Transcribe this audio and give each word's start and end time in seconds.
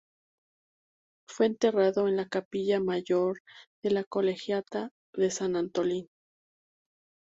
Fue 1.27 1.45
enterrado 1.45 2.07
en 2.07 2.17
la 2.17 2.27
capilla 2.27 2.79
mayor 2.79 3.37
de 3.83 3.91
la 3.91 4.03
Colegiata 4.03 4.89
de 5.13 5.29
San 5.29 5.55
Antolín. 5.55 6.07